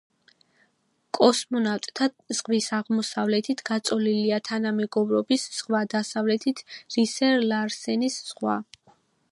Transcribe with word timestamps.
კოსმონავტთა 1.17 2.07
ზღვის 2.37 2.69
აღმოსავლეთით 2.77 3.61
გაწოლილია 3.71 4.41
თანამეგობრობის 4.51 5.45
ზღვა, 5.59 5.85
დასავლეთით 5.95 6.65
რისერ-ლარსენის 6.99 8.19
ზღვა. 8.33 8.61